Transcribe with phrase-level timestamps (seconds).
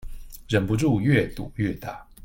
[0.47, 2.03] 忍不住越賭越大